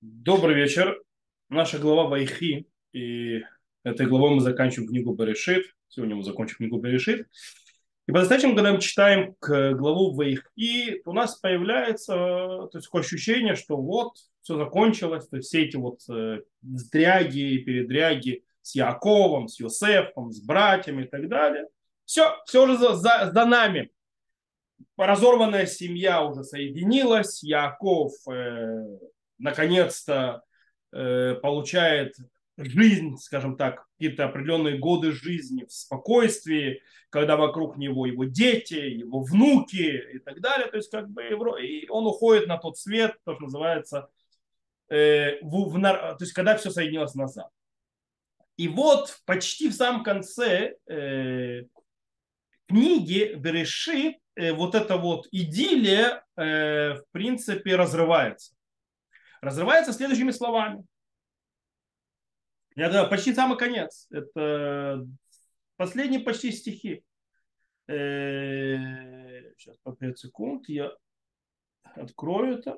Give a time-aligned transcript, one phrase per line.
[0.00, 1.02] Добрый вечер.
[1.48, 2.68] Наша глава Вайхи.
[2.92, 3.42] И
[3.82, 5.74] этой главой мы заканчиваем книгу Берешит.
[5.88, 7.26] Сегодня мы закончим книгу Берешит.
[8.06, 13.02] И по достаточно, когда мы читаем к главу Вайхи, у нас появляется то есть, такое
[13.02, 19.48] ощущение, что вот все закончилось, то есть все эти вот э, сдряги, передряги с Яковом,
[19.48, 21.66] с Йосефом, с братьями и так далее.
[22.04, 23.90] Все, все уже за, за, за нами.
[24.96, 28.98] Разорванная семья уже соединилась, Яков э,
[29.38, 30.42] наконец-то
[30.92, 32.14] э, получает
[32.56, 39.22] жизнь, скажем так, какие-то определенные годы жизни в спокойствии, когда вокруг него его дети, его
[39.22, 40.68] внуки и так далее.
[40.68, 41.22] То есть как бы
[41.62, 44.08] и он уходит на тот свет, то, что называется,
[44.88, 47.48] э, в, в, то есть когда все соединилось назад.
[48.56, 51.62] И вот почти в самом конце э,
[52.66, 58.57] книги Берешит э, вот эта вот идиллия э, в принципе разрывается
[59.40, 60.84] разрывается следующими словами.
[62.76, 64.06] Это почти самый конец.
[64.10, 65.04] Это
[65.76, 67.02] последние почти стихи.
[67.86, 70.92] Сейчас, по 5 секунд, я
[71.82, 72.76] открою это.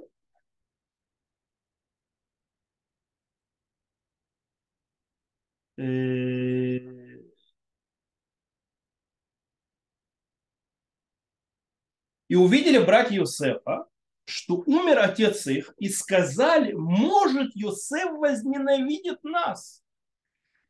[12.29, 13.90] И увидели братья Иосифа,
[14.31, 19.83] что умер отец их, и сказали, может, Йосеф возненавидит нас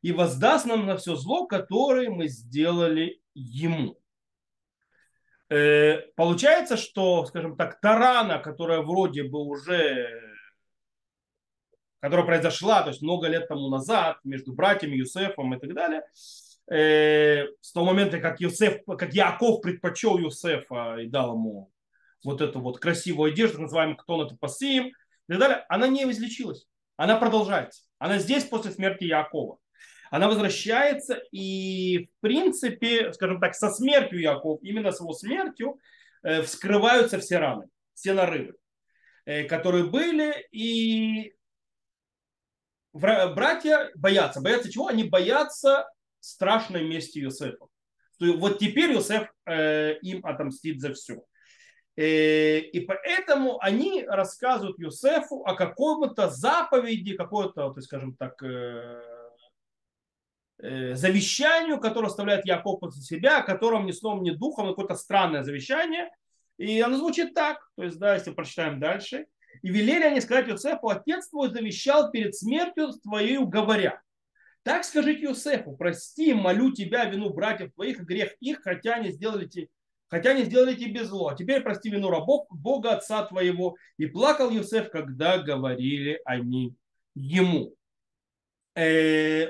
[0.01, 3.97] и воздаст нам на все зло, которое мы сделали ему.
[5.49, 10.09] Э, получается, что, скажем так, Тарана, которая вроде бы уже,
[11.99, 16.03] которая произошла, то есть много лет тому назад, между братьями Юсефом и так далее,
[16.71, 21.69] э, с того момента, как, Юсеф, как Яков предпочел Юсефа и дал ему
[22.23, 24.93] вот эту вот красивую одежду, называемую кто это пасим и
[25.27, 26.67] так далее, она не излечилась.
[26.97, 27.83] Она продолжается.
[27.97, 29.57] Она здесь после смерти Якова.
[30.11, 35.79] Она возвращается и, в принципе, скажем так, со смертью Якова, именно с его смертью,
[36.21, 38.55] э, вскрываются все раны, все нарывы,
[39.25, 40.47] э, которые были.
[40.51, 41.33] И
[42.93, 44.41] братья боятся.
[44.41, 44.87] Боятся чего?
[44.87, 45.87] Они боятся
[46.19, 47.67] страшной мести Иосифа.
[48.19, 51.23] Вот теперь Иосиф э, им отомстит за все.
[52.01, 59.03] Э, и поэтому они рассказывают Юсефу о каком-то заповеди, какой-то, то скажем так, э,
[60.63, 65.43] э, завещанию, которое оставляет Яков после себя, о котором ни сном, ни духом, какое-то странное
[65.43, 66.09] завещание.
[66.57, 69.27] И оно звучит так, то есть, да, если прочитаем дальше.
[69.61, 74.01] И велели они сказать Юсефу, отец твой завещал перед смертью твоей, говоря,
[74.63, 79.45] так скажите Юсефу, прости, молю тебя вину братьев твоих и грех их, хотя они сделали
[79.45, 79.67] тебе
[80.11, 81.29] хотя не сделали тебе зло.
[81.29, 83.77] А теперь прости вину рабов Бога Отца твоего.
[83.97, 86.75] И плакал Юсеф, когда говорили они
[87.15, 87.73] ему.
[88.75, 89.47] Э,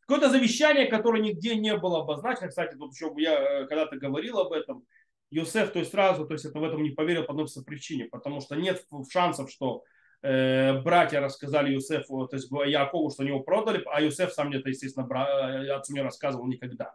[0.00, 2.48] какое-то завещание, которое нигде не было обозначено.
[2.48, 4.84] Кстати, тут еще я э, когда-то говорил об этом.
[5.30, 8.40] Юсеф, то есть сразу, то есть это в этом не поверил по одной причине, потому
[8.40, 9.84] что нет шансов, что
[10.22, 14.68] братья рассказали Юсефу, то есть Якову, что они его продали, а Юсеф сам мне это,
[14.68, 16.94] естественно, э, отцу не рассказывал никогда.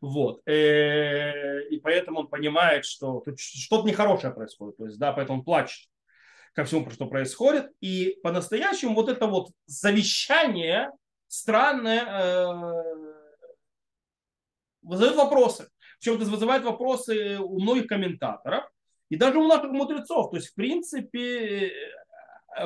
[0.00, 0.40] Вот.
[0.46, 4.76] Э, и поэтому он понимает, что что-то нехорошее происходит.
[4.76, 5.88] То есть, да, поэтому он плачет
[6.52, 7.70] ко всему, что происходит.
[7.80, 10.90] И по-настоящему вот это вот завещание
[11.28, 12.84] странное
[14.82, 15.68] вызывает вопросы.
[15.98, 18.64] Причем это вызывает вопросы у многих комментаторов
[19.08, 20.30] и даже у наших мудрецов.
[20.30, 21.72] То есть, в принципе,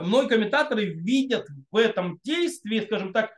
[0.03, 3.31] многие комментаторы видят в этом действии, скажем так,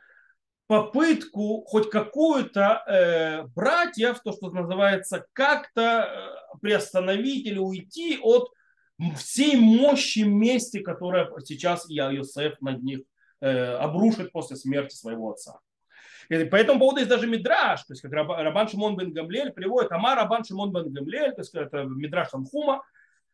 [0.71, 8.49] попытку хоть какую-то э, братьев, то, что называется, как-то э, приостановить или уйти от
[9.17, 13.01] всей мощи мести, которая сейчас Иосиф над них
[13.41, 15.59] э, обрушит после смерти своего отца.
[16.29, 19.91] И по этому поводу есть даже мидраж, то есть как Рабан Шимон бен Гамлель приводит,
[19.91, 22.81] Амар Рабан Шимон бен Гамлель, то есть это мидраж Танхума,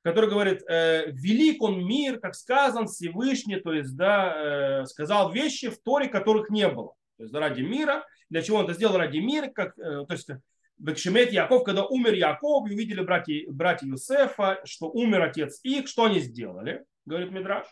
[0.08, 5.70] который говорит, э, велик он мир, как сказан Всевышний, то есть, да, э, сказал вещи
[5.70, 6.94] в Торе, которых не было.
[7.18, 8.06] То есть, ради мира.
[8.30, 8.96] Для чего он это сделал?
[8.96, 10.30] Ради мира, как, э, то есть,
[10.78, 16.06] Бекшемет Яков, когда умер Яков, и увидели братья, братья Юсефа, что умер отец их, что
[16.06, 17.68] они сделали, говорит Мидраш,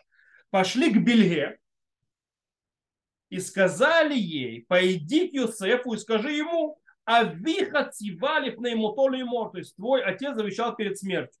[0.50, 1.56] пошли к Бельге
[3.30, 9.58] и сказали ей, пойди к Юсефу и скажи ему, а виха цивали пнеймотоли мор, то
[9.58, 11.40] есть твой отец завещал перед смертью.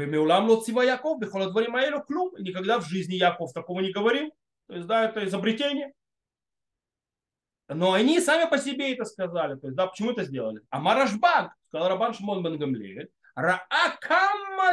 [0.00, 2.34] Бемеулам лоцива Яков, бехоладвари маэлю клюм.
[2.38, 4.32] Никогда в жизни Яков такого не говорил.
[4.66, 5.92] То есть, да, это изобретение.
[7.68, 9.56] Но они сами по себе это сказали.
[9.56, 10.62] То есть, да, почему это сделали?
[10.70, 13.10] А Марашбан, сказал Рабан Шимон бен Гамлиэль,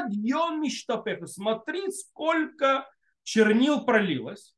[0.10, 1.28] дьон миштапех.
[1.28, 2.90] Смотри, сколько
[3.24, 4.56] чернил пролилось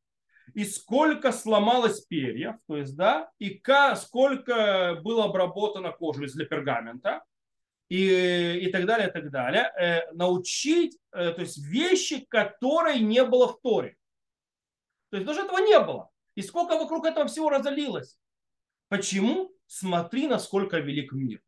[0.54, 3.62] и сколько сломалось перьев, то есть, да, и
[3.96, 7.24] сколько было обработано кожи для пергамента,
[7.90, 13.24] и, и так далее, и так далее, э, научить, э, то есть вещи, которые не
[13.26, 13.98] было в Торе.
[15.10, 16.10] То есть даже этого не было.
[16.36, 18.18] И сколько вокруг этого всего разолилось.
[18.88, 19.52] Почему?
[19.66, 21.42] Смотри, насколько велик мир.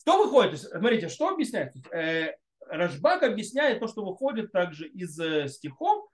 [0.00, 0.52] Что выходит?
[0.52, 1.74] То есть, смотрите, что объясняет?
[1.92, 2.36] Э,
[2.68, 6.08] Рашбак объясняет то, что выходит также из э, стихов,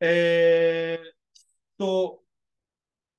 [0.00, 0.98] э,
[1.74, 2.22] что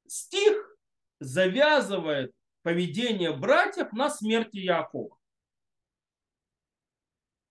[0.07, 0.77] стих
[1.19, 2.33] завязывает
[2.63, 5.18] поведение братьев на смерти Якова.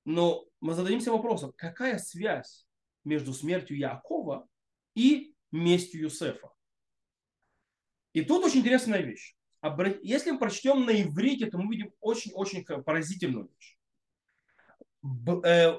[0.09, 2.67] Но мы зададимся вопросом, какая связь
[3.05, 4.49] между смертью Якова
[4.95, 6.49] и местью Юсефа?
[8.15, 9.37] И тут очень интересная вещь.
[10.01, 13.77] Если мы прочтем на иврите, то мы видим очень-очень поразительную вещь.
[15.45, 15.79] Э,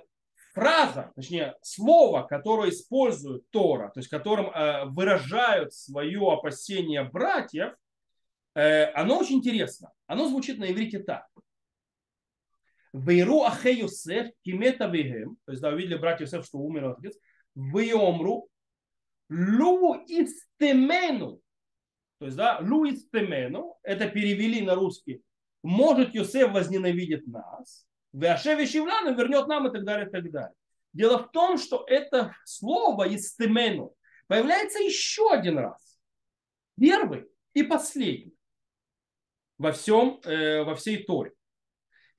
[0.54, 7.74] фраза, точнее, слово, которое использует Тора, то есть которым э, выражают свое опасение братьев,
[8.54, 9.92] э, оно очень интересно.
[10.06, 11.26] Оно звучит на иврите так.
[12.94, 15.38] Вейру ахе Йосеф кимета вегем.
[15.46, 17.18] То есть, да, увидели братья Йосеф, что умер отец.
[17.56, 18.50] Вейомру
[19.30, 21.42] лу истемену.
[22.20, 23.78] То есть, да, лу истемену.
[23.84, 25.22] Это перевели на русский.
[25.62, 27.86] Может Йосеф возненавидит нас.
[28.14, 30.54] Веашеви Шивляну вернет нам и так далее, и так далее.
[30.94, 33.94] Дело в том, что это слово истемену
[34.28, 36.00] появляется еще один раз.
[36.80, 38.34] Первый и последний
[39.58, 41.34] во всем, э, во всей Торе.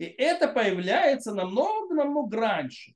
[0.00, 2.94] И это появляется намного-намного раньше.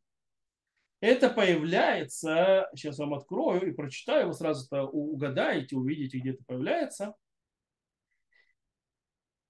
[1.00, 7.14] Это появляется, сейчас вам открою и прочитаю, вы сразу-то угадаете, увидите, где это появляется.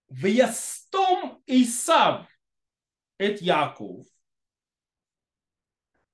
[0.09, 2.27] В Ястом Исав
[3.19, 4.05] это Яков.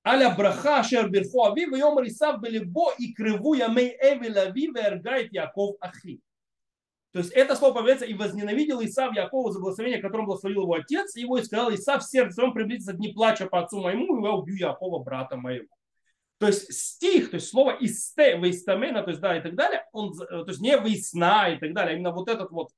[0.07, 5.33] Аля браха шер бирху ави, в йом рисав белебо и крыву ямей эвил ави, в
[5.33, 6.21] Яков ахи.
[7.13, 11.17] То есть это слово появляется и возненавидел Исав Якова за благословение, которым благословил его отец,
[11.17, 14.33] его и сказал, Исав в сердце своем приблизится дни плача по отцу моему, и я
[14.33, 15.67] убью Якова, брата моего.
[16.39, 20.17] То есть стих, то есть слово исте, вейстамена, то есть да, и так далее, он,
[20.17, 22.71] то есть не весна и так далее, а именно вот этот вот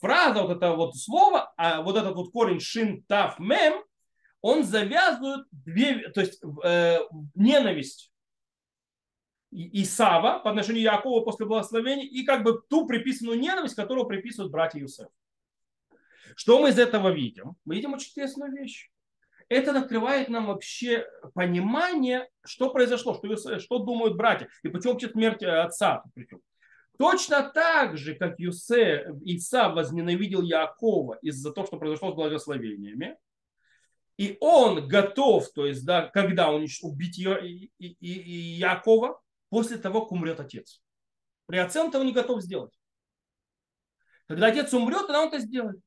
[0.00, 3.82] фраза, вот это вот слово, а вот этот вот корень шин тав мем,
[4.40, 6.98] он завязывает две, то есть э,
[7.34, 8.11] ненависть
[9.52, 14.50] Исава по отношению к Якову после благословения и как бы ту приписанную ненависть, которую приписывают
[14.50, 15.08] братья Юсеф.
[16.34, 17.56] Что мы из этого видим?
[17.64, 18.90] Мы видим очень интересную вещь.
[19.48, 25.42] Это открывает нам вообще понимание, что произошло, что, что думают братья, и почему вообще смерть
[25.42, 26.02] отца.
[26.14, 26.40] Причем.
[26.98, 33.16] Точно так же, как Юсе, Иса возненавидел Якова из-за того, что произошло с благословениями,
[34.16, 37.18] и он готов, то есть, да, когда он убить
[37.98, 39.20] Якова,
[39.52, 40.82] после того, как умрет отец.
[41.44, 42.72] При отце он этого не готов сделать.
[44.26, 45.78] Когда отец умрет, тогда он это сделает.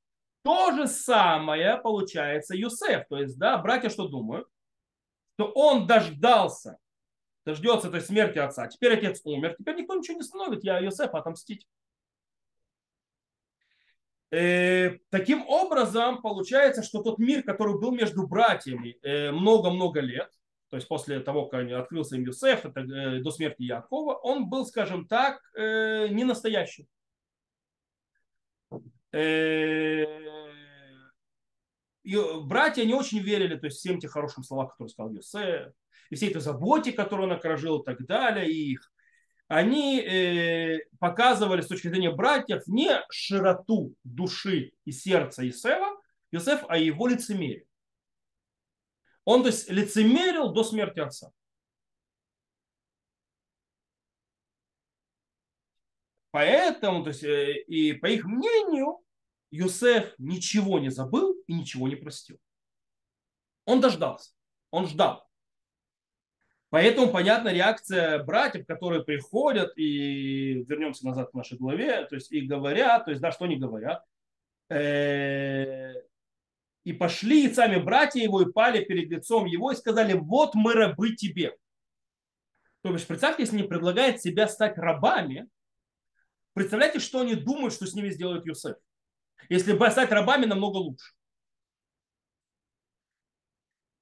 [0.44, 3.08] То же самое получается Юсеф.
[3.10, 4.48] То есть, да, братья что думают?
[5.34, 6.78] Что он дождался
[7.44, 8.68] дождется той смерти отца.
[8.68, 11.66] Теперь отец умер, теперь никто ничего не становит, я Йосефа отомстить.
[14.32, 20.32] Э, таким образом, получается, что тот мир, который был между братьями э, много-много лет,
[20.76, 24.66] то есть после того, как открылся им Юсеф, это, э, до смерти Якова, он был,
[24.66, 26.90] скажем так, э, не настоящий.
[29.14, 30.06] Э,
[32.42, 35.72] братья не очень верили то есть, всем тем хорошим словам, которые сказал Юсеф
[36.10, 38.92] и всей этой заботе, которую он окружил и так далее, и их,
[39.48, 45.98] они э, показывали с точки зрения братьев не широту души и сердца Исева,
[46.32, 47.66] Иосиф, а его лицемерие.
[49.26, 51.32] Он, то есть, лицемерил до смерти отца.
[56.32, 59.00] Поэтому, то есть, э, и по их мнению,
[59.52, 62.38] Юсеф ничего не забыл и ничего не простил.
[63.66, 64.32] Он дождался,
[64.70, 65.26] он ждал.
[66.70, 72.42] Поэтому понятна реакция братьев, которые приходят и вернемся назад к нашей главе, то есть и
[72.42, 74.04] говорят, то есть да, что они говорят,
[74.70, 75.94] э,
[76.86, 80.74] и пошли и сами братья его и пали перед лицом его и сказали, вот мы
[80.74, 81.58] рабы тебе.
[82.82, 85.50] То есть представьте, если они предлагают себя стать рабами,
[86.54, 88.78] представляете, что они думают, что с ними сделает Юсеф.
[89.50, 91.12] Если бы стать рабами, намного лучше.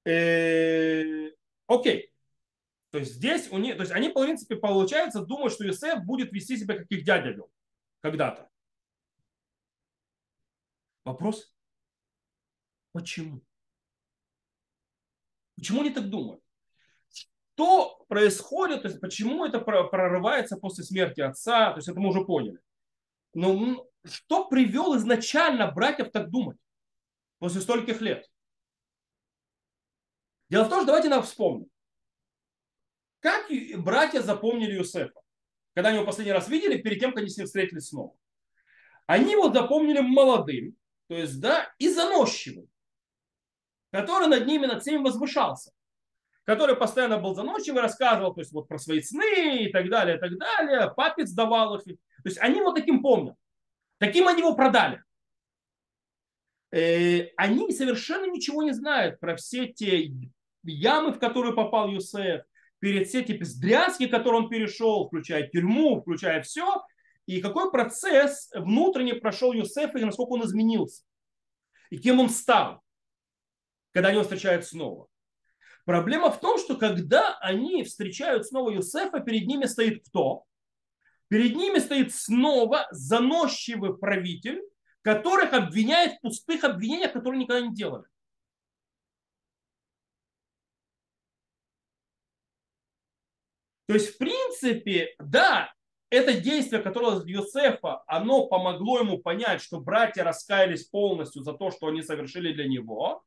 [0.05, 1.31] Э,
[1.67, 2.11] окей.
[2.91, 6.33] То есть здесь у них, то есть они, в принципе, получается, думают, что Юсеф будет
[6.33, 7.49] вести себя, как их дядя вел
[8.01, 8.49] когда-то.
[11.05, 11.52] Вопрос,
[12.93, 13.41] почему?
[15.57, 16.41] Почему они так думают?
[17.55, 22.23] Что происходит, то есть почему это прорывается после смерти отца, то есть это мы уже
[22.23, 22.59] поняли.
[23.33, 26.57] Но что привел изначально братьев так думать
[27.39, 28.29] после стольких лет?
[30.49, 31.67] Дело в том, что давайте нам вспомним.
[33.19, 33.47] Как
[33.77, 35.19] братья запомнили Юсефа?
[35.73, 38.15] Когда они его последний раз видели, перед тем, как они с ним встретились снова.
[39.07, 40.75] Они его запомнили молодым,
[41.07, 42.69] то есть, да, и заносчивым,
[43.93, 45.71] который над ними, над всеми возвышался,
[46.45, 50.19] который постоянно был заносчивый, рассказывал, то есть, вот про свои сны и так далее, и
[50.19, 51.83] так далее, папец давал их.
[51.83, 51.93] То
[52.25, 53.35] есть, они его таким помнят.
[53.99, 55.03] Таким они его продали.
[56.71, 60.11] Э, они совершенно ничего не знают про все те
[60.63, 62.41] ямы, в которые попал Юсеф,
[62.79, 66.83] перед все эти бездрязки, которые он перешел, включая тюрьму, включая все,
[67.27, 71.03] и какой процесс внутренне прошел Юсеф, и насколько он изменился,
[71.91, 72.82] и кем он стал,
[73.93, 75.07] когда они его встречают снова.
[75.85, 80.43] Проблема в том, что когда они встречают снова Юсефа, перед ними стоит кто?
[81.27, 84.61] Перед ними стоит снова заносчивый правитель,
[85.01, 88.05] которых обвиняет в пустых обвинениях, которые никогда не делали.
[93.87, 95.73] То есть, в принципе, да,
[96.09, 101.69] это действие, которое от Йосефа, оно помогло ему понять, что братья раскаялись полностью за то,
[101.69, 103.23] что они совершили для него.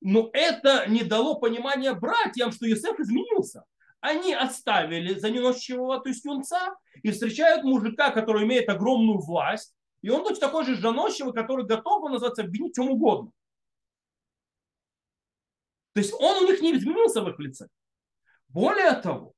[0.00, 3.64] Но это не дало понимания братьям, что Йосеф изменился.
[4.00, 10.22] Они оставили заносчивого, то есть юнца, и встречают мужика, который имеет огромную власть, и он
[10.22, 13.32] точно такой же заносчивый, который готов, называться, обвинить чем угодно.
[15.94, 17.66] То есть он у них не изменился в их лице.
[18.48, 19.34] Более того,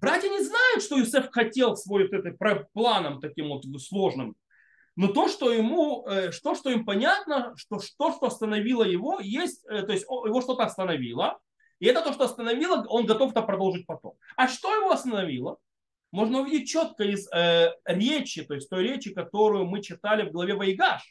[0.00, 2.34] Братья не знают, что Юсеф хотел свой вот это
[2.72, 4.34] планом таким вот сложным.
[4.96, 9.64] Но то, что ему, э, что, что им понятно, что то, что остановило его, есть,
[9.68, 11.38] э, то есть его что-то остановило,
[11.78, 14.14] и это то, что остановило, он готов это продолжить потом.
[14.36, 15.58] А что его остановило?
[16.12, 20.54] Можно увидеть четко из э, речи, то есть той речи, которую мы читали в главе
[20.54, 21.02] Вайгаш.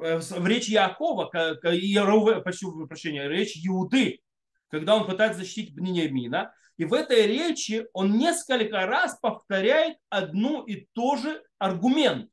[0.00, 4.20] Э, в речи Якова, как, почти, прощения, речь Иуды,
[4.68, 6.54] когда он пытается защитить Бнениамина.
[6.76, 12.28] И в этой речи он несколько раз повторяет одну и ту же аргумент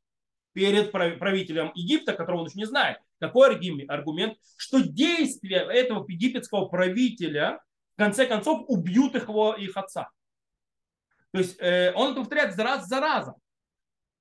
[0.53, 2.97] перед правителем Египта, которого он еще не знает.
[3.19, 3.47] Какой
[3.87, 4.37] аргумент?
[4.57, 7.61] Что действия этого египетского правителя
[7.95, 10.09] в конце концов убьют их, его, их отца.
[11.31, 13.35] То есть э, он это повторяет раз за разом.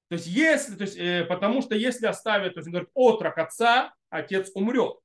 [0.08, 3.38] То есть если, то есть, э, потому что если оставит, то есть он говорит, отрок
[3.38, 4.98] отца, отец умрет.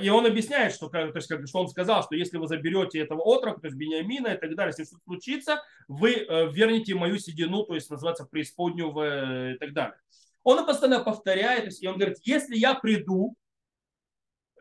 [0.00, 3.60] И он объясняет, что, то есть, что он сказал, что если вы заберете этого отрока,
[3.60, 7.74] то есть Бениамина и так далее, если что случится, вы э, вернете мою седину, то
[7.74, 9.96] есть называется преисподнюю в, э, и так далее.
[10.42, 13.34] Он постоянно повторяет, и он говорит, если я приду,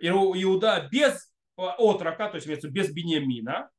[0.02, 3.70] Иуда без отрока, то есть без Бениамина,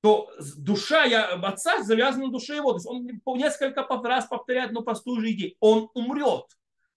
[0.00, 2.72] то душа я, отца завязана на душе его.
[2.72, 5.54] То есть он несколько раз повторяет одну простую же идею.
[5.60, 6.44] Он умрет.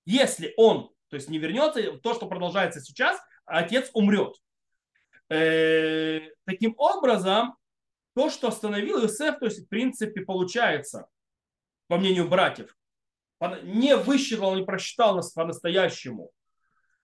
[0.06, 4.36] Если он то есть не вернется, то, что продолжается сейчас, отец умрет.
[5.30, 7.56] Э, таким образом,
[8.16, 11.08] то, что остановил Иосиф, то есть в принципе получается,
[11.88, 12.76] по мнению братьев,
[13.64, 16.32] не высчитал, не просчитал нас по-настоящему,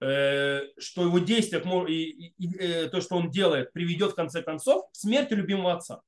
[0.01, 5.33] э, что его и, э, то, что он делает, приведет в конце концов к смерти
[5.33, 6.01] любимого отца.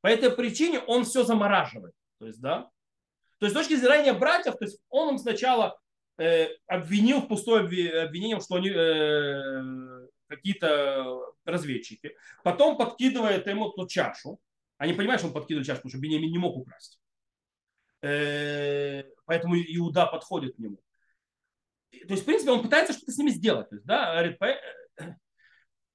[0.00, 1.94] По этой причине он все замораживает.
[2.18, 2.70] То есть, да,
[3.38, 5.76] то есть с точки зрения братьев, то есть он им сначала
[6.16, 7.62] обвинил в пустое
[8.02, 12.16] обвинение, что они э, какие-то разведчики.
[12.42, 14.38] Потом подкидывает ему ту чашу.
[14.78, 17.00] Они понимают, что он подкидывает чашу, потому что Бенемин не мог украсть.
[18.02, 20.78] Э, поэтому Иуда подходит к нему.
[21.90, 23.68] То есть, в принципе, он пытается что-то с ними сделать.
[23.68, 24.24] То есть, да,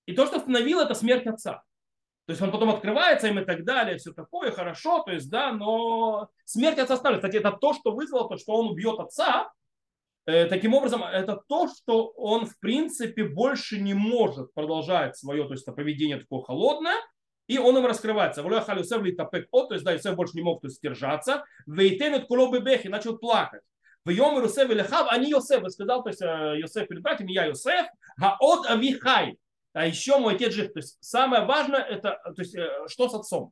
[0.05, 1.63] и то, что остановило, это смерть отца.
[2.25, 5.53] То есть он потом открывается им и так далее, все такое, хорошо, то есть, да,
[5.53, 7.19] но смерть отца оставили.
[7.19, 9.56] Кстати, это то, что вызвало то, что он убьет отца, Э,
[10.27, 15.65] таким образом, это то, что он, в принципе, больше не может продолжать свое то есть,
[15.65, 16.97] поведение такое холодное,
[17.47, 18.43] и он им раскрывается.
[18.43, 18.55] То
[19.71, 21.45] есть, да, Йосеф больше не мог то есть, держаться.
[21.65, 23.61] Вейтенет кулобы бехи, начал плакать.
[24.03, 27.45] В Йом Иосиф или Хав, они Йосеф, сказал, то есть, э, Йосеф перед братьями, я
[27.45, 27.87] Йосеф,
[28.21, 29.37] а от Авихай.
[29.73, 30.71] А еще мой отец жив.
[30.73, 33.51] То есть, самое важное, это, то есть, э, что с отцом.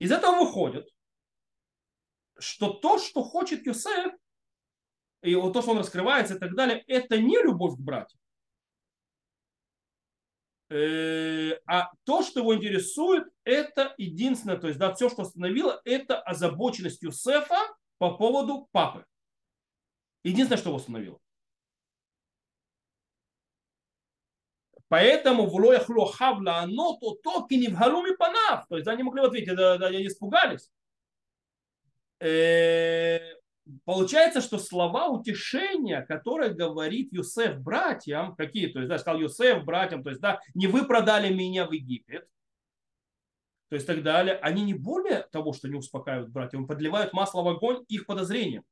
[0.00, 0.88] Из этого выходит,
[2.38, 4.12] что то, что хочет Юсеф,
[5.22, 8.20] и вот то, что он раскрывается и так далее, это не любовь к братьям.
[10.70, 16.20] Э, а то, что его интересует, это единственное, то есть да, все, что остановило, это
[16.20, 17.56] озабоченность Юсефа
[17.96, 19.04] по поводу папы.
[20.24, 21.18] Единственное, что его остановило.
[24.88, 28.66] Поэтому в лоях лохавла оно то то кинивгалуми панав.
[28.68, 30.70] То есть они могли ответить, да, они испугались.
[32.20, 33.18] Э,
[33.84, 40.02] получается, что слова утешения, которые говорит Юсеф братьям, какие, то есть, да, сказал Юсеф братьям,
[40.02, 42.26] то есть, да, не вы продали меня в Египет,
[43.68, 47.48] то есть так далее, они не более того, что не успокаивают братьев, подливают масло в
[47.48, 48.64] огонь их подозрениям.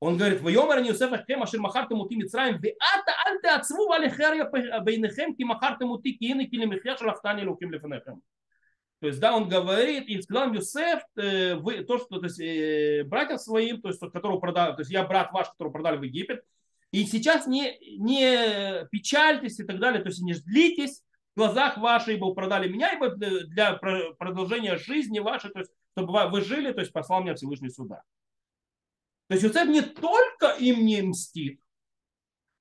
[0.00, 4.48] Он говорит, «Вайомер Юсеф Хем Ашир Махартем Ути Мицраем, Веата Альте Ацву Валихерия
[4.80, 8.22] Бейнехем, Ки Махартем Ути Киины Кили Михья Шалахтани Луким Лефенехем».
[9.00, 13.06] То есть, да, он говорит, и сказал Юсеф, э, вы, то, что, то есть, э,
[13.38, 16.42] своим, то есть, которого продали, то есть, я брат ваш, которого продали в Египет,
[16.90, 21.02] и сейчас не, не печальтесь и так далее, то есть, не ждитесь,
[21.34, 26.40] в глазах ваших, ибо продали меня, ибо для продолжения жизни вашей, то есть, чтобы вы
[26.40, 28.02] жили, то есть, послал меня Всевышний сюда.
[29.28, 31.60] То есть Юсеф не только им не мстит,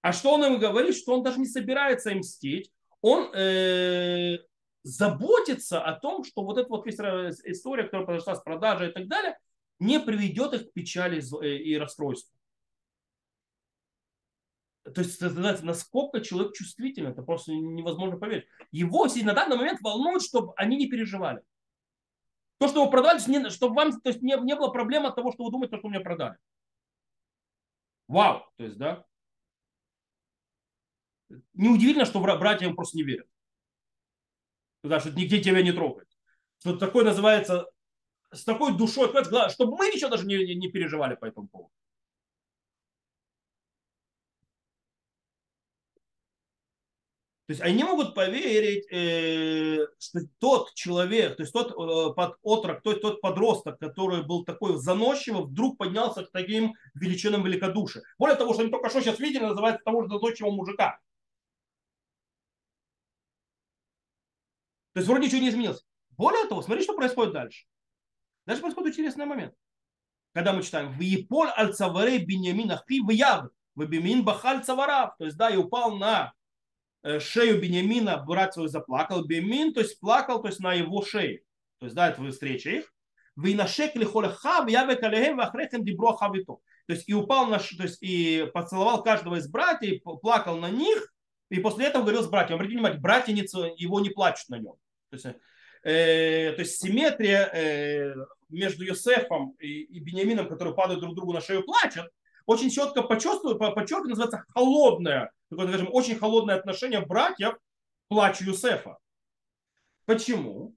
[0.02, 4.38] а что он им говорит, что он даже не собирается им мстить, он э,
[4.88, 9.38] заботится о том, что вот эта вот история, которая произошла с продажей и так далее,
[9.80, 12.34] не приведет их к печали и расстройству.
[14.84, 18.48] То есть, знаете, насколько человек чувствительный, это просто невозможно поверить.
[18.72, 21.42] Его на данный момент волнует, чтобы они не переживали.
[22.58, 25.44] То, что вы продали, чтобы вам то есть, не, не было проблем от того, что
[25.44, 26.38] вы думаете, что вы мне продали.
[28.08, 29.04] Вау, то есть, да.
[31.54, 33.28] Неудивительно, что братья им просто не верят.
[34.88, 36.08] Потому что нигде тебя не трогает.
[36.60, 37.68] Что такое называется
[38.32, 39.10] с такой душой,
[39.50, 41.72] чтобы мы ничего даже не, не переживали по этому поводу.
[47.48, 52.82] То есть они могут поверить, э, что тот человек, то есть тот э, под отрок,
[52.84, 58.04] тот, тот подросток, который был такой заносчивый, вдруг поднялся к таким величинам великодушия.
[58.20, 61.00] Более того, что они только что сейчас видели, называется того же заносчивого мужика.
[64.98, 65.86] То есть вроде ничего не изменилось.
[66.18, 67.66] Более того, смотри, что происходит дальше.
[68.48, 69.54] Дальше происходит интересный момент.
[70.34, 75.16] Когда мы читаем «Виеполь аль цаваре биньямин ахи вияв, вебимин бахаль цаварав».
[75.18, 76.34] То есть, да, и упал на
[77.08, 81.42] Э, шею Бениамина брат свой заплакал, Бемин, то есть плакал, то есть на его шее.
[81.80, 82.94] То есть, да, это встреча их.
[83.38, 86.58] Вы на шекли холехав, я векалехем, вахрехем дебро хавито.
[86.88, 91.14] То есть и упал на, то есть и поцеловал каждого из братьев, плакал на них,
[91.50, 92.56] и после этого говорил с братьями.
[92.56, 94.74] Обратите внимание, братья его не плачут на нем.
[95.10, 95.26] То есть,
[95.84, 98.16] э, то есть симметрия э,
[98.50, 102.10] между Йосефом и, и Бениамином, которые падают друг другу на шею, плачут,
[102.46, 107.56] очень четко почувствую, подчеркиваю, называется холодное, такое, скажем, очень холодное отношение братьев
[108.08, 108.98] плачу Юсефа.
[110.06, 110.76] Почему?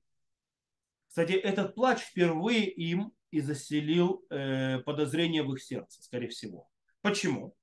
[1.09, 6.69] Кстати, этот плач впервые им и заселил э, подозрение в их сердце, скорее всего.
[7.01, 7.55] Почему?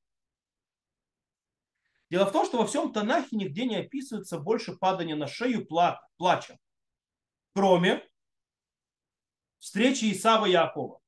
[2.10, 5.98] Дело в том, что во всем Танахе нигде не описывается больше падания на шею пла-
[6.18, 6.58] плача,
[7.54, 8.08] кроме
[9.60, 11.02] встречи Исава и Якова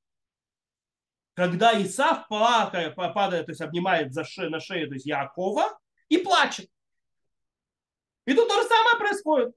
[1.40, 5.78] когда Исав падает, то есть обнимает за ше, на шею то есть Якова
[6.10, 6.70] и плачет.
[8.26, 9.56] И тут то же самое происходит.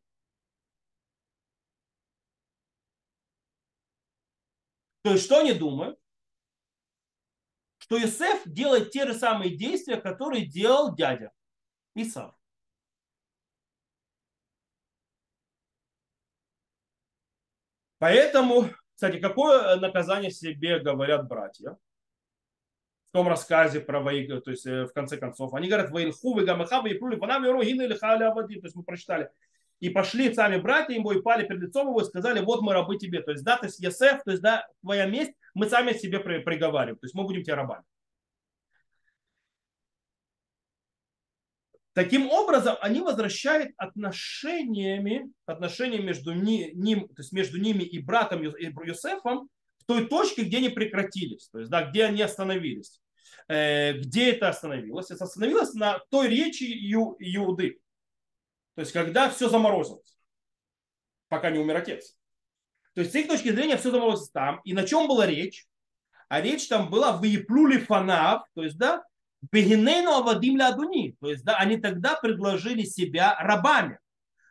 [5.02, 6.00] То есть что они думают?
[7.84, 11.32] Что Иосиф делает те же самые действия, которые делал дядя
[11.96, 12.34] Исав.
[18.00, 21.72] Поэтому кстати, какое наказание себе говорят братья?
[23.10, 26.88] В том рассказе про Ваига, то есть э, в конце концов, они говорят, Ваилху, Вигамахава,
[26.88, 29.30] и Прули, Панам, Ирогин или Халя Авадим, то есть мы прочитали.
[29.82, 32.98] И пошли сами братья ему и пали перед лицом его и сказали, вот мы рабы
[32.98, 33.22] тебе.
[33.22, 36.98] То есть, да, то есть Есеф, то есть, да, твоя месть, мы сами себе приговариваем.
[36.98, 37.84] То есть мы будем тебе рабами.
[41.94, 49.48] Таким образом, они возвращают отношениями, отношения между ним, то есть между ними и братом Юсефом
[49.78, 53.00] в той точке, где они прекратились, то есть да, где они остановились.
[53.48, 55.12] Э, где это остановилось?
[55.12, 57.80] Это остановилось на той речи Иуды.
[58.74, 60.18] То есть когда все заморозилось,
[61.28, 62.18] пока не умер отец.
[62.94, 64.62] То есть с их точки зрения все заморозилось там.
[64.64, 65.66] И на чем была речь?
[66.30, 69.04] А речь там была в Еплюли фанав, то есть да,
[69.52, 71.16] Бегинейну авадим ладуни.
[71.20, 74.00] То есть, да, они тогда предложили себя рабами.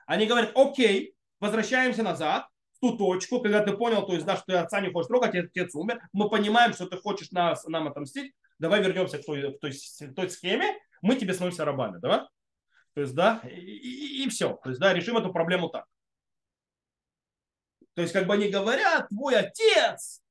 [0.06, 4.46] Они говорят, окей, возвращаемся назад, в ту точку, когда ты понял, то есть, да, что
[4.46, 8.32] ты отца не хочешь трогать, отец умер, мы понимаем, что ты хочешь нас, нам отомстить,
[8.58, 9.72] давай вернемся к той, к той,
[10.14, 12.28] той схеме, мы тебе становимся рабами, да?
[12.94, 14.58] То есть, да, и, и, и все.
[14.62, 15.86] То есть, да, решим эту проблему так.
[17.94, 20.22] То есть, как бы они говорят, твой отец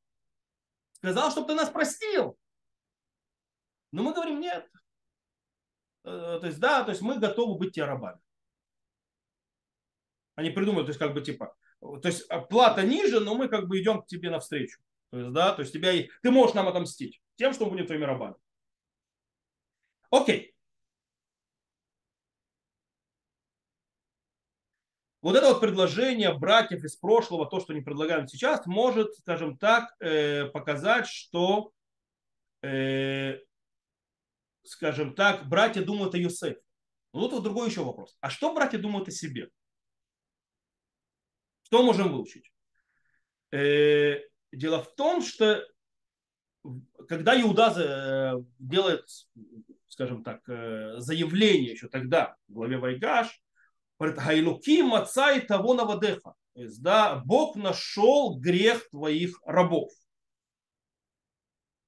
[0.96, 2.38] сказал, чтобы ты нас простил.
[3.92, 4.68] Но мы говорим, нет.
[6.04, 8.20] Э, то есть, да, то есть мы готовы быть тебе рабами.
[10.36, 13.80] Они придумают, то есть, как бы, типа, то есть, плата ниже, но мы как бы
[13.80, 14.80] идем к тебе навстречу.
[15.12, 18.06] То есть, да, то есть, тебя, ты можешь нам отомстить тем, что мы будем твоими
[18.06, 18.36] рабами.
[20.10, 20.51] Окей.
[25.22, 29.96] Вот это вот предложение братьев из прошлого, то, что они предлагают сейчас, может, скажем так,
[30.00, 31.72] э, показать, что,
[32.64, 33.38] э,
[34.64, 36.60] скажем так, братья думают о Юсефе.
[37.14, 38.18] Но тут вот другой еще вопрос.
[38.20, 39.50] А что братья думают о себе?
[41.64, 42.52] Что можем выучить?
[43.52, 45.68] Э, дело в том, что
[47.08, 49.08] когда Иуда делает,
[49.88, 53.42] скажем так, заявление еще тогда в главе Вайгаш,
[54.02, 56.34] говорит, Гайлуки отца и того навадеха.
[56.54, 59.92] То есть, да, Бог нашел грех твоих рабов.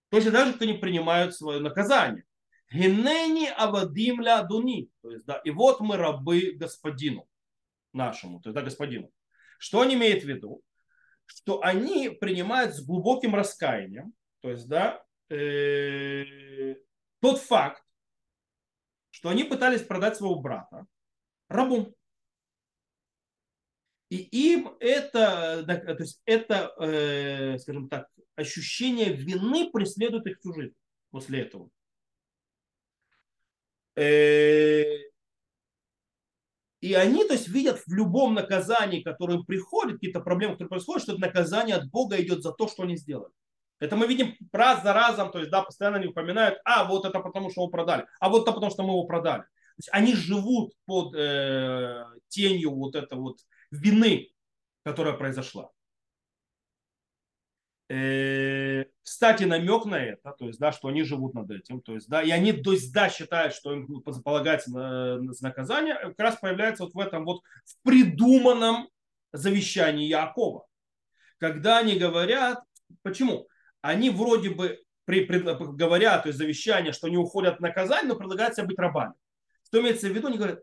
[0.10, 2.24] Точно так же, как они принимают свое наказание.
[2.72, 4.90] Генени авадим ля дуни.
[5.02, 7.28] То есть, да, и вот мы рабы господину
[7.94, 9.12] нашему, то есть, да, господину.
[9.58, 10.62] Что он имеет в виду?
[11.26, 16.76] Что они принимают с глубоким раскаянием, то есть, да, э,
[17.22, 17.84] тот факт,
[19.10, 20.86] что они пытались продать своего брата
[21.54, 21.96] рабу.
[24.14, 30.76] И им это, то есть это, э, скажем так, ощущение вины преследует их всю жизнь
[31.10, 31.72] после этого.
[33.96, 34.84] Э,
[36.82, 41.02] и они, то есть, видят в любом наказании, которое им приходит, какие-то проблемы, которые происходят,
[41.02, 43.34] что это наказание от Бога идет за то, что они сделали.
[43.80, 47.20] Это мы видим раз за разом, то есть, да, постоянно они упоминают, а вот это
[47.20, 49.42] потому, что его продали, а вот это потому, что мы его продали.
[49.42, 53.38] То есть они живут под э, тенью вот этого вот
[53.74, 54.30] вины,
[54.84, 55.70] которая произошла.
[57.90, 62.08] Э, кстати, намек на это, то есть, да, что они живут над этим, то есть,
[62.08, 63.88] да, и они, то есть, да, считают, что им
[64.24, 68.90] полагается на, на наказание, как раз появляется вот в этом вот в придуманном
[69.34, 70.66] завещании Якова,
[71.38, 72.64] когда они говорят,
[73.02, 73.48] почему?
[73.82, 78.16] Они вроде бы при, при, говорят, то есть завещание, что они уходят от наказания, но
[78.16, 79.14] предлагают себе быть рабами.
[79.66, 80.28] Что имеется в виду?
[80.28, 80.62] Они говорят,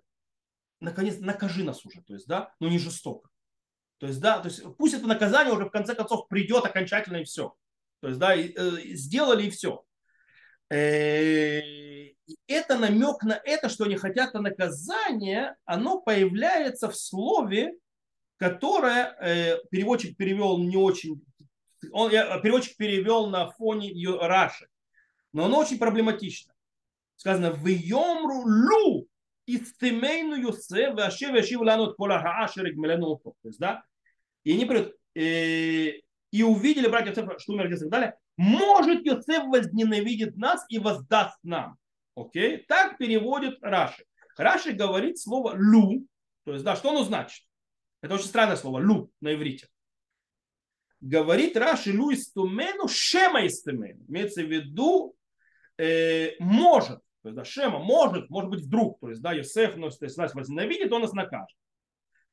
[0.81, 3.29] наконец, накажи нас уже, то есть, да, но не жестоко.
[3.99, 7.25] То есть, да, то есть пусть это наказание уже в конце концов придет окончательно и
[7.25, 7.55] все.
[8.01, 9.85] То есть, да, и, э, сделали и все.
[10.71, 17.75] Э, и это намек на это, что они хотят на наказание, оно появляется в слове,
[18.39, 21.23] которое э, переводчик перевел не очень,
[21.93, 24.67] он, переводчик перевел на фоне Раши,
[25.35, 26.55] но оно очень проблематично.
[27.17, 29.10] Сказано, в йомру лу
[29.57, 33.83] истемейну Йосеф, ваше вешив лану кола хаашерик мелену То есть, да,
[34.45, 38.15] и они придут, и, и увидели братья Йосефа, что умер и так далее.
[38.37, 41.77] Может Йосеф возненавидит нас и воздаст нам.
[42.15, 42.65] Окей?
[42.69, 44.05] Так переводит Раши.
[44.37, 46.07] Раши говорит слово лу,
[46.45, 47.45] то есть, да, что оно значит?
[48.01, 49.69] Это очень странное слово, лу на иврите.
[51.01, 54.05] Говорит Раши лу истумену, шема истумену.
[54.09, 55.15] Имеется в виду,
[55.79, 57.01] э, может.
[57.23, 60.17] То есть, да, Шема может, может быть, вдруг, то есть, да, Йосеф, ну, то есть,
[60.17, 61.57] нас возненавидит, он нас накажет.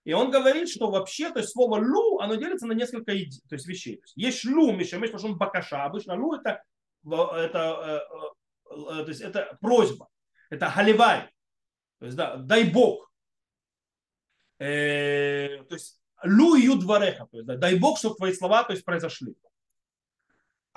[0.06, 3.68] И он говорит, что вообще, то есть слово лу, оно делится на несколько то есть,
[3.68, 3.98] вещей.
[3.98, 5.84] То есть, есть шлу, мишамеш, потому что он бакаша.
[5.84, 6.64] Обычно лу это,
[7.04, 8.02] это,
[8.70, 10.08] э, э, то есть, это просьба.
[10.50, 11.30] Это халивай.
[12.00, 13.12] То есть, да, дай Бог.
[14.60, 17.26] Э, то есть, лу и юдвареха.
[17.26, 19.36] То есть, да, дай Бог, чтобы твои слова то есть, произошли.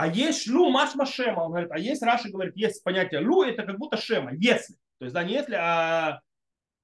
[0.01, 1.43] А есть лу машма шема.
[1.43, 4.77] Он говорит, а есть Раши говорит, есть понятие лу, это как будто шема, если.
[4.97, 6.21] То есть, да, не если, а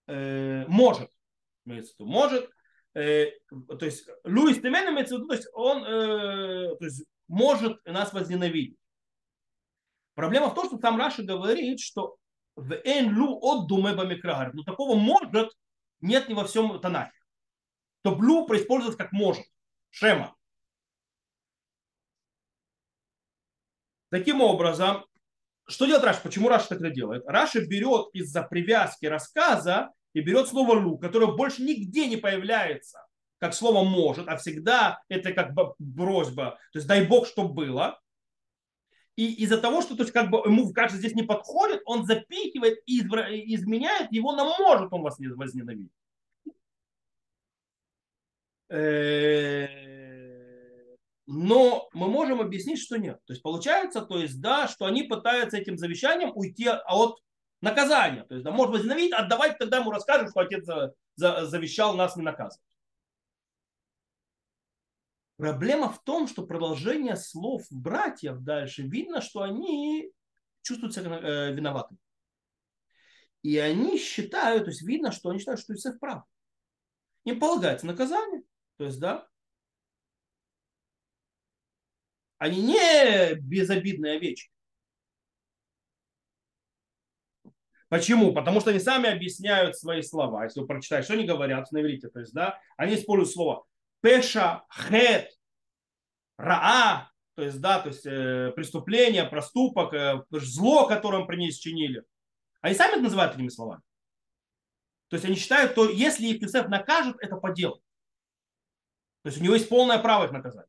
[0.06, 1.08] э, может
[1.98, 2.50] может,
[2.94, 7.82] э, то есть Луис Темен имеется в виду, то есть он э, то есть, может
[7.86, 8.76] нас возненавидеть.
[10.14, 12.16] Проблема в том, что там Раша говорит, что
[12.54, 14.52] в эн лу от думе бамикрагар.
[14.52, 15.50] Но такого может
[16.02, 17.12] нет ни во всем Танахе.
[18.02, 19.44] То блу происпользуется как может.
[19.88, 20.35] Шема.
[24.10, 25.04] Таким образом,
[25.68, 26.20] что делает Раша?
[26.22, 27.24] Почему Раша так это делает?
[27.26, 33.04] Раша берет из-за привязки рассказа и берет слово лу, которое больше нигде не появляется,
[33.38, 38.00] как слово может, а всегда это как бы просьба, то есть дай Бог, чтобы было.
[39.16, 42.80] И из-за того, что то есть, как бы ему кажется, здесь не подходит, он запихивает
[42.86, 43.00] и
[43.54, 45.90] изменяет его на может он вас не возненавидит.
[51.26, 53.18] Но мы можем объяснить, что нет.
[53.26, 57.18] То есть получается, то есть, да, что они пытаются этим завещанием уйти от
[57.60, 58.24] наказание.
[58.24, 61.96] То есть, да, может возненавидеть, а давайте тогда ему расскажем, что отец за, за, завещал
[61.96, 62.62] нас не наказывать.
[65.36, 70.10] Проблема в том, что продолжение слов братьев дальше видно, что они
[70.62, 71.98] чувствуют себя э, виноватыми.
[73.42, 76.24] И они считают, то есть видно, что они считают, что Иосиф прав.
[77.24, 78.42] Им полагается наказание.
[78.76, 79.26] То есть, да,
[82.38, 84.50] они не безобидные овечки.
[87.88, 88.34] Почему?
[88.34, 90.44] Потому что они сами объясняют свои слова.
[90.44, 93.64] Если вы прочитаете, что они говорят на иврите, то есть, да, они используют слово
[94.00, 95.30] пеша, хет,
[96.36, 101.52] раа, то есть, да, то есть э, преступление, проступок, э, зло, которое мы при ней
[101.52, 102.02] чинили.
[102.60, 103.82] Они сами это называют этими словами.
[105.08, 107.76] То есть они считают, что если Юсеф накажет, это по делу.
[109.22, 110.66] То есть у него есть полное право их наказать.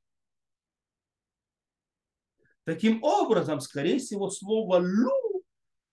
[2.68, 5.46] Таким образом, скорее всего, слово «лу»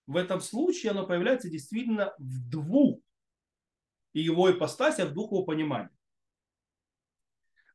[0.07, 2.99] в этом случае оно появляется действительно в двух
[4.11, 5.93] его ипостасях, двух его пониманиях.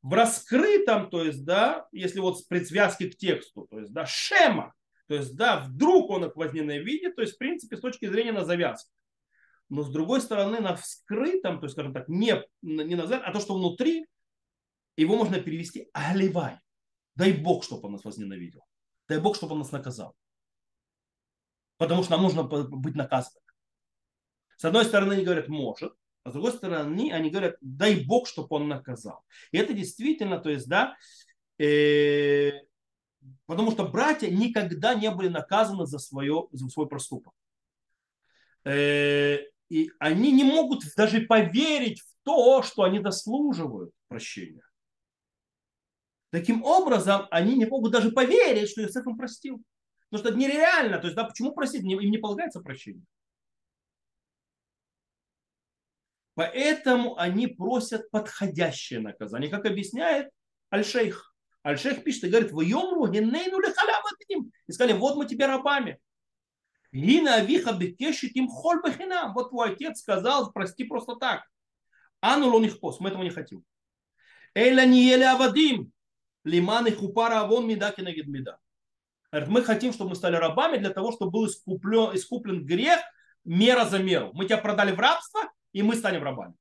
[0.03, 4.75] В раскрытом, то есть, да, если вот с предсвязки к тексту, то есть, да, шема,
[5.07, 8.45] то есть, да, вдруг он их возненавидит, то есть, в принципе, с точки зрения на
[8.45, 8.93] завязку.
[9.71, 13.41] Но с другой стороны, на вскрытом, то есть, скажем так, не, не на а то,
[13.41, 14.07] что внутри,
[14.99, 16.59] его можно перевести «оливай».
[17.15, 18.61] Дай Бог, чтобы он нас возненавидел.
[19.11, 20.15] Дай Бог, чтобы он нас наказал.
[21.79, 23.43] Потому что нам нужно быть наказанным.
[24.57, 28.47] С одной стороны, они говорят, может, а с другой стороны, они говорят, дай Бог, чтобы
[28.51, 29.25] он наказал.
[29.51, 30.97] И это действительно, то есть, да,
[31.59, 32.53] э,
[33.47, 37.35] потому что братья никогда не были наказаны за, свое, за свой проступок.
[38.65, 39.39] Э,
[39.71, 44.63] и они не могут даже поверить в то, что они заслуживают прощения.
[46.31, 49.63] Таким образом, они не могут даже поверить, что Иосиф им простил.
[50.09, 50.99] Потому что это нереально.
[50.99, 51.83] То есть, да, почему простить?
[51.83, 53.05] Им не полагается прощение.
[56.35, 59.51] Поэтому они просят подходящее наказание.
[59.51, 60.31] Как объясняет
[60.73, 61.35] Аль-Шейх.
[61.67, 65.99] Аль-Шейх пишет и говорит, вы йомру, и сказали, вот мы тебе рабами.
[66.93, 69.35] Гина авиха бекешит им холь бахинам.
[69.35, 71.45] Вот твой отец сказал, прости просто так.
[72.21, 73.65] Ану лоних пос, мы этого не хотим.
[74.55, 75.93] Эля не ели авадим.
[76.45, 78.59] Лиман и хупара авон меда кенегид меда.
[79.33, 83.01] Мы хотим, чтобы мы стали рабами для того, чтобы был искуплен, искуплен грех
[83.45, 84.31] мера за меру.
[84.33, 85.41] Мы тебя продали в рабство,
[85.73, 86.55] и мы станем рабами.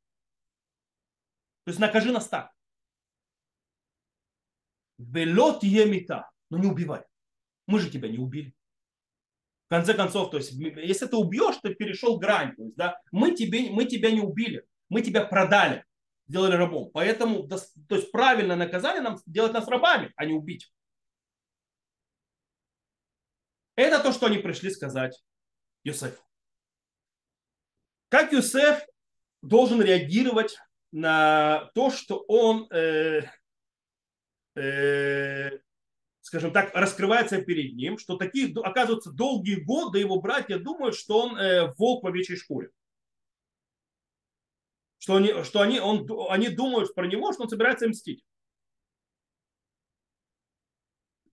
[1.66, 2.52] То есть накажи нас так.
[4.98, 6.30] Белот емита.
[6.50, 7.04] Но не убивай.
[7.68, 8.54] Мы же тебя не убили.
[9.68, 12.56] В конце концов, то есть, если ты убьешь, ты перешел грань.
[12.56, 14.66] То есть, да, мы, тебе, мы тебя не убили.
[14.90, 15.86] Мы тебя продали.
[16.30, 16.92] Сделали рабом.
[16.94, 20.72] Поэтому, то есть, правильное наказание нам делать нас рабами, а не убить.
[23.76, 25.20] Это то, что они пришли сказать
[25.84, 26.22] Юсефу.
[28.10, 28.86] Как Юсеф
[29.42, 30.58] должен реагировать
[30.92, 33.22] на то, что он, э,
[34.56, 35.50] э,
[36.22, 41.38] скажем так, раскрывается перед ним, что такие, оказывается, долгие годы его братья думают, что он
[41.38, 42.70] э, волк в овечьей шкуре.
[45.00, 48.24] Что, они, что они, он, они думают про него, что он собирается мстить.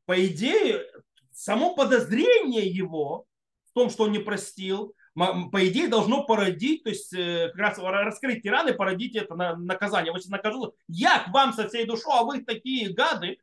[0.07, 0.87] По идее,
[1.33, 3.27] само подозрение его
[3.65, 7.79] в том, что он не простил, по идее, должно породить, то есть э, как раз
[7.79, 10.13] раскрыть тираны, породить это наказание.
[10.13, 13.39] Вот накажу, я к вам со всей душой, а вы такие гады.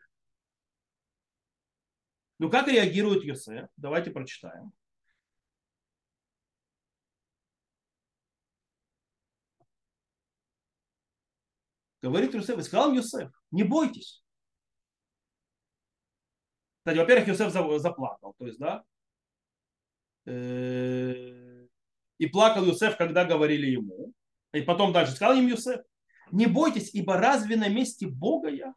[2.38, 3.68] Ну, как реагирует Йосеф?
[3.76, 4.72] Давайте прочитаем.
[12.04, 14.22] Говорит Йосеф, и сказал Йосеф, не бойтесь.
[16.80, 18.84] Кстати, во-первых, Йосеф заплакал, то есть, да,
[20.26, 21.66] э,
[22.18, 24.12] и плакал Юсеф, когда говорили ему.
[24.52, 25.80] И потом дальше сказал им Юсеф,
[26.30, 28.74] не бойтесь, ибо разве на месте Бога я?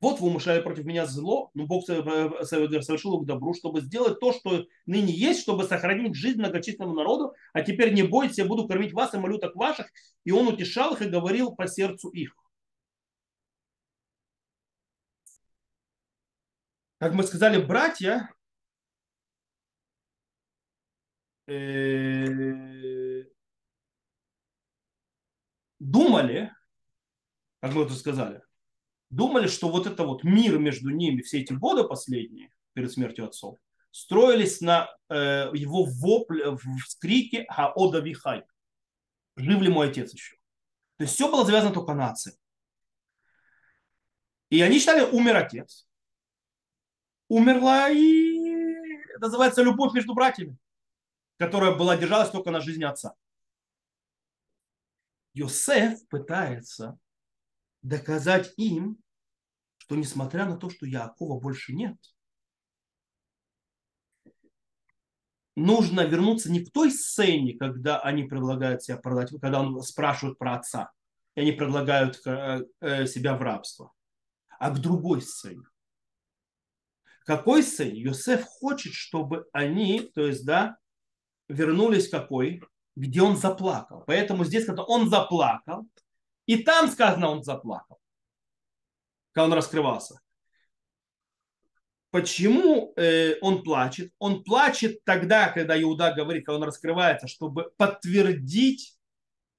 [0.00, 4.66] Вот вы умышляли против меня зло, но Бог совершил к добру, чтобы сделать то, что
[4.86, 7.34] ныне есть, чтобы сохранить жизнь многочисленному народу.
[7.54, 9.90] А теперь не бойтесь, я буду кормить вас и малюток ваших.
[10.24, 12.36] И он утешал их и говорил по сердцу их.
[17.02, 18.30] Как мы сказали, братья
[21.48, 23.24] Э,
[25.80, 26.54] думали,
[27.60, 28.40] как мы это сказали,
[29.10, 33.58] думали, что вот это вот мир между ними все эти годы последние, перед смертью отцов,
[33.90, 38.44] строились на э, его вопле, в скрике Хаода Вихай.
[39.34, 40.36] Жив ли мой отец еще?
[40.98, 42.30] То есть все было завязано только на отце.
[44.50, 45.88] И они считали, умер отец.
[47.32, 48.38] Умерла и
[49.18, 50.58] называется любовь между братьями
[51.42, 53.16] которая была держалась только на жизни отца.
[55.34, 56.98] Йосеф пытается
[57.82, 58.98] доказать им,
[59.78, 61.96] что несмотря на то, что Якова больше нет,
[65.56, 70.54] нужно вернуться не к той сцене, когда они предлагают себя продать, когда он спрашивает про
[70.54, 70.92] отца,
[71.34, 73.92] и они предлагают э, э, себя в рабство,
[74.60, 75.64] а к другой сцене.
[77.24, 78.00] Какой сцене?
[78.00, 80.76] Йосеф хочет, чтобы они, то есть, да,
[81.48, 82.62] вернулись какой?
[82.96, 84.04] Где он заплакал.
[84.06, 85.86] Поэтому здесь, когда он заплакал,
[86.46, 87.98] и там сказано, он заплакал,
[89.32, 90.20] когда он раскрывался.
[92.10, 94.12] Почему э, он плачет?
[94.18, 98.98] Он плачет тогда, когда Иуда говорит, когда он раскрывается, чтобы подтвердить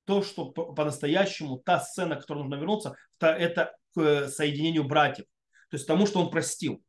[0.06, 5.26] то, что по-настоящему та сцена, к которой нужно вернуться, это к э, соединению братьев.
[5.70, 6.84] То есть тому, что он простил.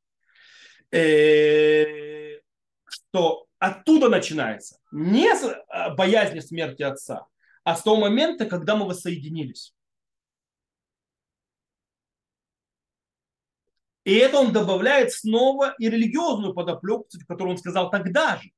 [0.94, 2.38] Э,
[2.87, 4.78] что оттуда начинается.
[4.92, 7.26] Не с э, боязни смерти отца,
[7.64, 9.74] а с того момента, когда мы воссоединились.
[14.04, 18.50] И это он добавляет снова и религиозную подоплеку, которую он сказал тогда же.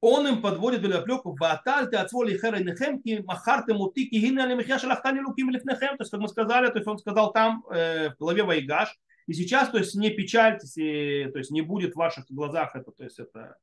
[0.00, 4.78] Он им подводит подоплеку «Вааталь ты отцволи херенехем, ки махарте мути, ки гинне али михя
[4.78, 5.96] шалахтани луким лифнехем».
[5.98, 9.32] То есть, как мы сказали, то есть он сказал там э, в главе Вайгаш, и
[9.32, 13.04] сейчас, то есть, не печальтесь, и, то есть, не будет в ваших глазах это, то
[13.04, 13.56] есть, это,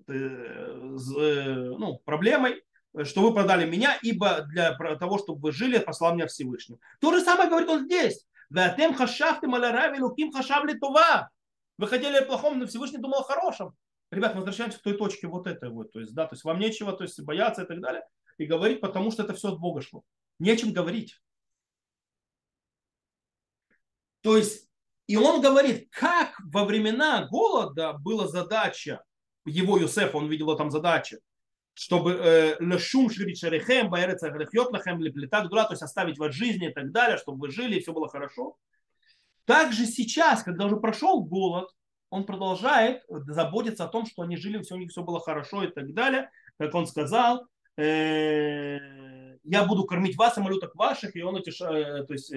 [0.00, 2.62] это э, ну, проблемой,
[3.04, 6.78] что вы продали меня, ибо для того, чтобы вы жили, послал меня Всевышний.
[7.00, 8.26] То же самое говорит он здесь.
[8.50, 11.28] Ватем хашафтем алярави луким хашавли това.
[11.76, 13.74] Вы хотели о плохом, но Всевышний думал о хорошем.
[14.10, 15.92] Ребят, возвращаемся к той точке вот этой вот.
[15.92, 18.02] То есть, да, то есть вам нечего то есть, бояться и так далее.
[18.38, 20.02] И говорить, потому что это все от Бога шло.
[20.38, 21.20] Нечем говорить.
[24.22, 24.67] То есть,
[25.08, 29.02] и он говорит, как во времена голода была задача
[29.46, 31.16] его Юсефа, он видел там задачу,
[31.72, 33.08] чтобы э, лешум
[35.00, 37.94] леплета гдула, то есть оставить вас жизни и так далее, чтобы вы жили и все
[37.94, 38.56] было хорошо.
[39.46, 41.70] Также сейчас, когда уже прошел голод,
[42.10, 45.68] он продолжает заботиться о том, что они жили, все у них все было хорошо и
[45.68, 46.30] так далее.
[46.58, 47.46] Как он сказал,
[47.78, 48.78] э,
[49.42, 52.30] я буду кормить вас и малюток ваших, и он утешает, то есть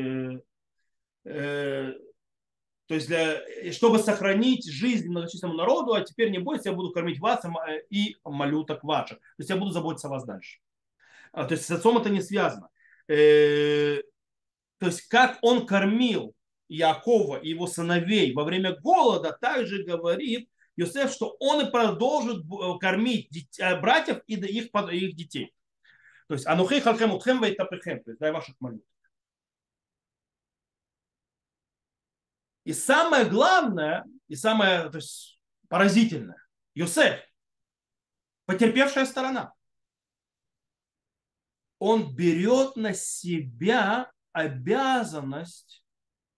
[1.26, 1.96] э,
[2.92, 7.22] то есть, для, чтобы сохранить жизнь многочисленному народу, а теперь не бойся, я буду кормить
[7.22, 7.42] вас
[7.90, 9.18] и малюток ваших.
[9.20, 10.60] То есть, я буду заботиться о вас дальше.
[11.32, 12.68] А, то есть, с отцом это не связано.
[13.08, 14.02] Э,
[14.78, 16.36] то есть, как он кормил
[16.68, 22.44] Якова и его сыновей во время голода, также говорит Йосеф, что он и продолжит
[22.82, 25.54] кормить э, братьев и их, их детей.
[26.28, 28.91] То есть, анухей халхем утхем вейтапехем, то есть, дай ваших малюток.
[32.64, 36.44] И самое главное, и самое то есть, поразительное,
[36.76, 37.20] Юсеф,
[38.46, 39.54] потерпевшая сторона,
[41.80, 45.84] он берет на себя обязанность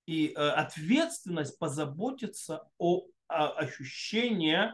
[0.06, 4.72] и э, ответственность позаботиться о, ощущении,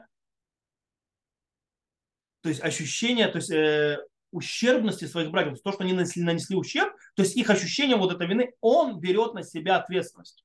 [2.42, 6.94] то есть ощущение, то есть э, ущербности своих братьев, то, что они нанесли, нанесли ущерб,
[7.16, 10.44] то есть их ощущение вот этой вины, он берет на себя ответственность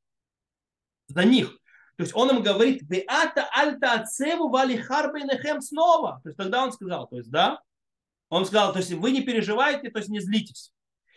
[1.09, 1.51] за них.
[1.97, 6.21] То есть он им говорит, Беата альта ацеву вали харбейнехем снова.
[6.23, 7.61] То есть тогда он сказал, то есть да,
[8.29, 10.73] он сказал, то есть вы не переживайте, то есть не злитесь.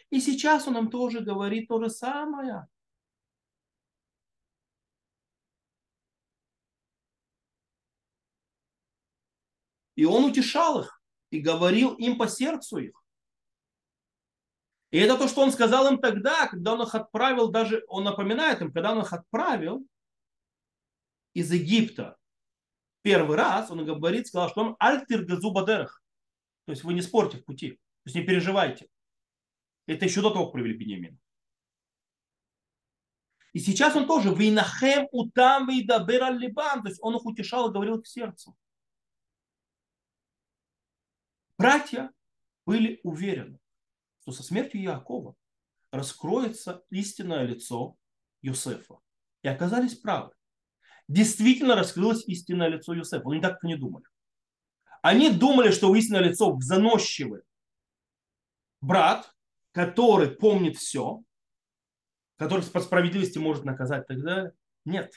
[0.10, 2.68] И сейчас он нам тоже говорит то же самое.
[9.96, 13.04] И он утешал их и говорил им по сердцу их.
[14.92, 18.62] И это то, что он сказал им тогда, когда он их отправил, даже он напоминает
[18.62, 19.86] им, когда он их отправил
[21.34, 22.18] из Египта
[23.02, 26.02] первый раз, он говорит, сказал, что он альтир газубадерах.
[26.66, 28.88] То есть вы не спорьте в пути, то есть не переживайте.
[29.88, 31.20] Это еще до того, как привели Бенемин.
[33.54, 38.02] И сейчас он тоже вейнахем утам вейдабер либан, то есть он их утешал и говорил
[38.02, 38.56] к сердцу.
[41.58, 42.12] Братья
[42.66, 43.60] были уверены,
[44.28, 45.36] что со смертью Якова
[45.92, 47.96] раскроется истинное лицо
[48.42, 49.00] Юсефа.
[49.42, 50.32] И оказались правы.
[51.08, 53.30] Действительно раскрылось истинное лицо Юсефа.
[53.30, 54.04] Они так не думали.
[55.02, 57.44] Они думали, что истинное лицо заносчивый
[58.82, 59.34] брат,
[59.72, 61.24] который помнит все,
[62.36, 64.52] который по справедливости может наказать далее.
[64.84, 65.14] Нет.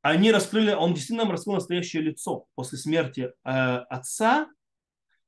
[0.00, 4.48] Они раскрыли, он действительно раскрыл настоящее лицо после смерти э, отца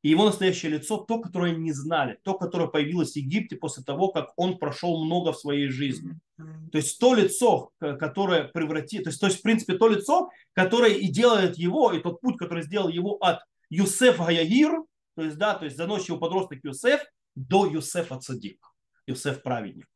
[0.03, 4.09] и его настоящее лицо, то, которое не знали, то, которое появилось в Египте после того,
[4.09, 6.19] как он прошел много в своей жизни.
[6.37, 10.95] То есть то лицо, которое превратит, то есть, то есть в принципе то лицо, которое
[10.95, 13.41] и делает его, и тот путь, который сделал его от
[13.71, 14.73] Юсефа Гаягир,
[15.15, 17.01] то есть, да, то есть заносчивый подросток Юсеф,
[17.37, 18.59] до Юсефа Цадик,
[19.07, 19.87] Юсеф праведник.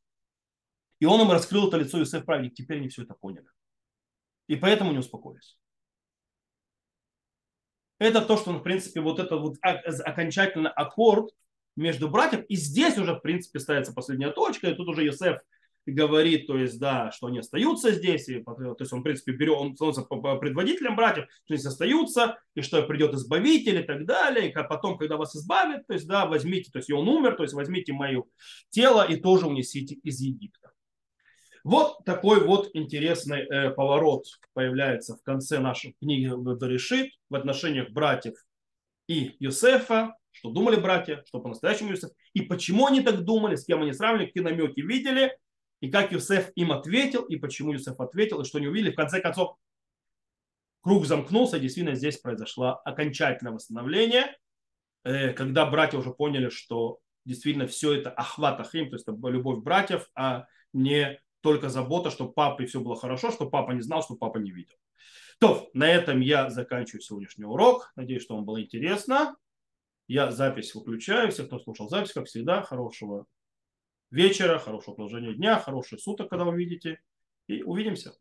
[1.01, 3.49] И он им раскрыл это лицо Юсеф праведник, теперь они все это поняли.
[4.47, 5.59] И поэтому не успокоились.
[7.99, 11.31] Это то, что, в принципе, вот это вот окончательный аккорд
[11.77, 12.45] между братьев.
[12.49, 15.39] И здесь уже, в принципе, ставится последняя точка, и тут уже Йосеф
[15.87, 19.57] говорит, то есть, да, что они остаются здесь, и, то есть он, в принципе, берет,
[19.57, 24.53] он становится предводителем братьев, что они остаются, и что придет избавитель и так далее, и
[24.53, 27.55] потом, когда вас избавят, то есть, да, возьмите, то есть, и он умер, то есть,
[27.55, 28.25] возьмите мое
[28.71, 30.73] тело и тоже унесите из Египта.
[31.67, 38.37] Вот такой вот интересный э, поворот появляется в конце нашей книги Берешит в отношениях братьев
[39.09, 43.83] и Юсефа, что думали братья, что по-настоящему Юсеф, и почему они так думали, с кем
[43.83, 45.37] они сравнивали, какие намеки видели,
[45.81, 48.93] и как Юсеф им ответил, и почему Юсеф ответил, и что они увидели.
[48.93, 49.57] В конце концов,
[50.83, 54.37] круг замкнулся, и действительно здесь произошло окончательное восстановление,
[55.03, 59.65] э, когда братья уже поняли, что действительно все это ахват ахим, то есть это любовь
[59.65, 64.17] братьев, а не только забота, чтобы папе все было хорошо, что папа не знал, что
[64.17, 64.75] папа не видел.
[65.39, 67.93] То, на этом я заканчиваю сегодняшний урок.
[67.95, 69.37] Надеюсь, что вам было интересно.
[70.09, 71.31] Я запись выключаю.
[71.31, 73.27] Все, кто слушал запись, как всегда, хорошего
[74.11, 76.99] вечера, хорошего продолжения дня, хороших суток, когда вы видите.
[77.47, 78.13] И увидимся.